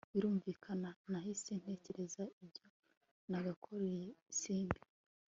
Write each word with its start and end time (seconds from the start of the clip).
birumvikana 0.13 0.89
nahise 1.11 1.51
ntekereza 1.61 2.23
ibyo 2.43 2.65
nagakoreye 3.29 4.05
simbi 4.39 4.81